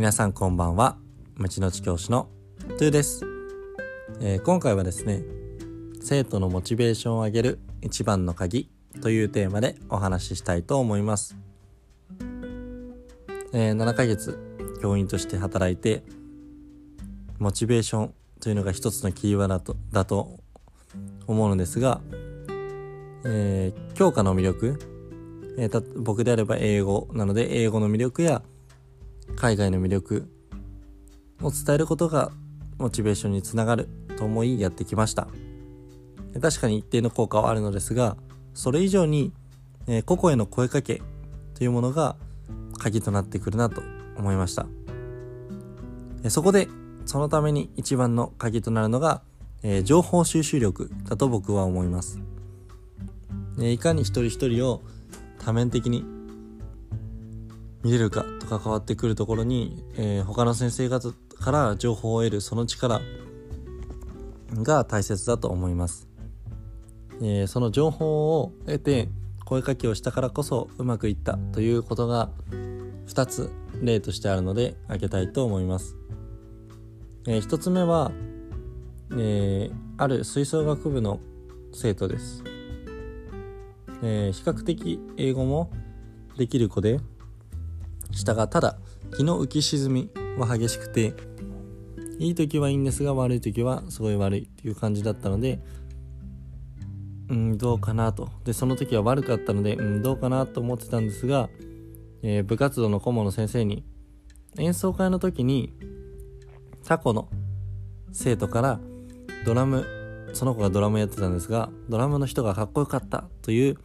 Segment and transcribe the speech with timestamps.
[0.00, 0.96] 皆さんこんばんは。
[1.36, 2.30] 町のち教師の
[2.78, 3.22] トゥです、
[4.22, 5.22] えー、今回はですね
[6.00, 8.70] 生徒のモチベーションを上げる一番の鍵
[9.02, 11.36] というテーマでお話ししたいと思います、
[13.52, 14.38] えー、7ヶ月
[14.80, 16.02] 教員として働いて
[17.38, 20.40] モチベーションというのが一つのキーワードだとだと
[21.26, 22.00] 思うのですが、
[23.26, 24.78] えー、教科の魅力、
[25.58, 28.40] えー、僕であれば英語なので英語の魅力や
[29.36, 30.30] 海外の魅力
[31.42, 32.30] を伝えることが
[32.78, 35.28] モチベーションにつながると思いやってきました。
[36.40, 38.16] 確かに一定の効果はあるのですが
[38.54, 39.32] それ以上に、
[39.88, 41.02] えー、個々への声かけ
[41.54, 42.16] というものが
[42.78, 43.82] 鍵となってくるなと
[44.16, 44.66] 思いました、
[46.28, 46.68] そこで
[47.04, 49.22] そのために一番の鍵となるのが、
[49.62, 52.20] えー、情報収集力だと僕は思います、
[53.60, 54.82] えいかに一人一人を
[55.38, 56.04] 多面的に
[57.82, 63.00] 見れるかとか変わってくるところに、えー、他の先生方から情報を得るその力
[64.54, 66.08] が大切だと思います、
[67.22, 69.08] えー、その情報を得て
[69.44, 72.30] 声かけをしたからこそうまくいったということが
[73.06, 73.50] 2つ
[73.80, 75.96] 例としてあるので挙げたいと思います、
[77.26, 78.12] えー、1つ目は、
[79.12, 81.18] えー、ある吹奏楽部の
[81.72, 82.44] 生徒です、
[84.02, 85.72] えー、比較的英語も
[86.36, 87.00] できる子で
[88.12, 88.76] したがただ
[89.16, 91.14] 気の浮き沈みは激しくて
[92.18, 95.60] いい時はいいんですが悪い時はすごい悪いっていう感じだったので
[97.30, 98.28] うんどうかなと。
[98.44, 101.48] でその時は悪かったのでうんどうかなと思ってたんですが、
[102.22, 103.84] えー、部活動の顧問の先生に
[104.58, 105.72] 演奏会の時に
[106.86, 107.28] 過去の
[108.12, 108.80] 生徒から
[109.46, 109.86] ドラム
[110.34, 113.78] その子がドラムやってたんですがドラムの人がかっこよかったという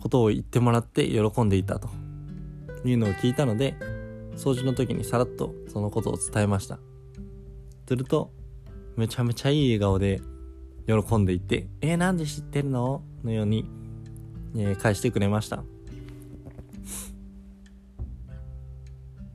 [0.00, 1.88] ことを言ってもらって喜んでいたと。
[2.84, 3.76] いうのを聞いたので
[4.36, 6.78] 掃除の時にさらっとそのことを伝えました。
[7.88, 8.32] すると
[8.96, 10.20] めちゃめちゃいい笑顔で
[10.86, 13.64] 喜んでいて「えー、なんで知ってるの?」のように、
[14.56, 15.64] えー、返してくれました。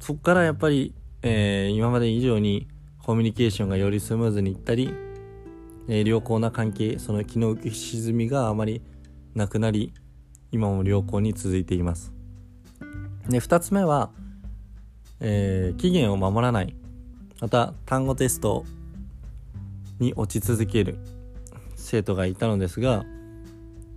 [0.00, 2.68] そっからやっぱり、えー、今まで以上に
[3.02, 4.92] コミュニケーションがよりスムーズにいったり、
[5.88, 8.82] えー、良好な関係その気の浮き沈みがあまり
[9.34, 9.94] なくなり
[10.52, 12.13] 今も良好に続いています。
[13.28, 14.10] で2つ目は、
[15.20, 16.74] えー、期限を守らない。
[17.40, 18.64] また単語テスト
[19.98, 20.98] に落ち続ける。
[21.84, 23.04] 生徒がいたのですが、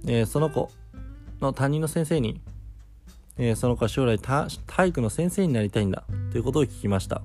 [0.05, 0.69] えー、その子
[1.39, 2.41] の担任の先生に、
[3.38, 6.03] えー、その子は将来体育の先生になりたいんだ。
[6.31, 7.21] ということを聞きました、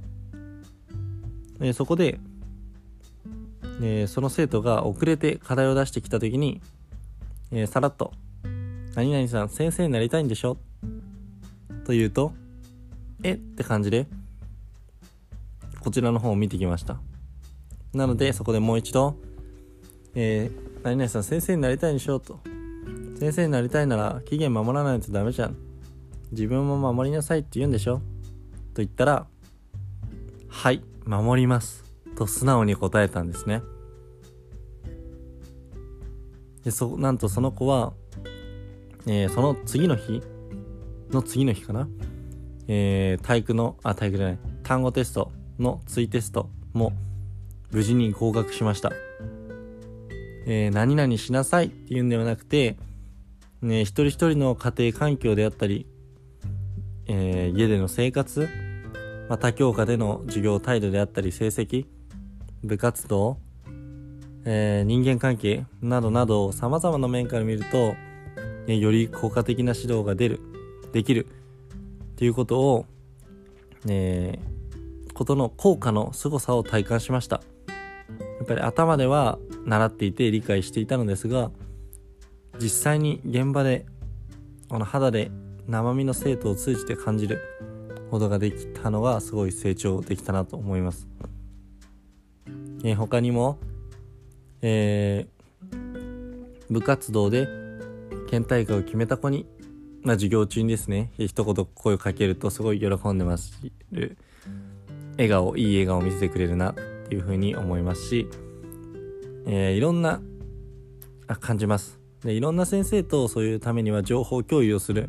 [1.61, 2.21] えー、そこで、
[3.83, 6.61] えその生徒が遅れて課題を出してきた時に、
[7.51, 8.13] えさらっと
[8.95, 10.59] 「何々さん先生になりたいんでしょ?」
[11.85, 12.33] というと、
[13.23, 13.33] え？
[13.33, 14.07] って感じで、
[15.81, 17.01] こちらの方を見てきました。
[17.93, 19.17] なので、そこでもう一度、
[20.15, 22.41] えー、何々さん先生になりたいんでしょと。
[23.19, 25.57] 先生になりたいなら期限守らないとダメじゃん。
[26.31, 28.03] 自分も守りなさいって言うんでしょと
[28.77, 29.27] 言ったら、
[30.49, 31.85] はい、守ります。
[32.17, 33.63] と素直に答えたんですね。
[36.65, 37.93] で、そ、なんとその子は、
[39.07, 40.23] えー、その次の日、
[41.13, 41.89] の次の日かな、
[42.69, 46.93] えー、体育の、あ、体育じゃない、単語テストの追テストも
[47.71, 48.93] 無事に合格しました。
[50.47, 52.77] えー、何々しなさいっていうんではなくて、
[53.61, 55.87] ね、一人一人の家庭環境であったり、
[57.07, 58.49] えー、家での生活、
[59.29, 61.87] また教科での授業態度であったり成績、
[62.65, 63.39] 部活動、
[64.45, 67.95] えー、人間関係などなど様々な面から見ると、
[68.67, 70.41] えより効果的な指導が出る。
[70.93, 71.27] できる。
[72.13, 72.87] っていうことを、
[73.89, 77.43] えー、ことの効果の凄さを体感しました。
[78.43, 81.53] やっぱり頭では習っていて理解していたのですが
[82.61, 83.87] 実際に現場で
[84.69, 85.31] この肌で
[85.69, 87.41] 生身の生徒を通じて感じる
[88.11, 91.07] ことができたのはすごい成長できたなと思います、
[92.85, 93.59] えー、他にも、
[94.61, 97.47] えー、部活動で
[98.29, 99.47] 県大会を決めた子に
[100.03, 103.61] まあ、授業中にですね一言声をかけるとすごい喜んでます
[103.93, 104.17] る
[105.13, 106.75] 笑顔いい笑顔を見せてくれるなっ
[107.09, 108.29] ていうふうに思いますし、
[109.47, 110.21] えー、いろんな
[111.29, 112.01] あ感じます。
[112.23, 115.09] でいろんな先生とそういうためには情報共有をする。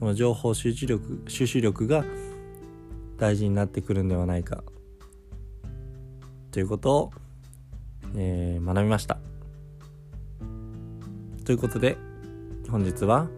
[0.00, 2.04] この情報集中力収集力が
[3.18, 4.64] 大事になってくるんではないか。
[6.50, 7.10] ということを、
[8.16, 9.18] えー、学びました。
[11.44, 11.96] ということで
[12.70, 13.28] 本日は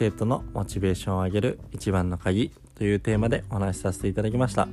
[0.00, 4.66] 生徒のモチベーションを上げる一番の鍵というテーマでお話しさせていただきました。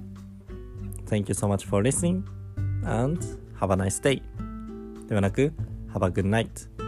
[1.05, 2.23] Thank you so much for listening
[2.85, 3.19] and
[3.59, 4.21] have a nice day.
[5.09, 5.51] ではなく、
[5.93, 6.86] Have a good night.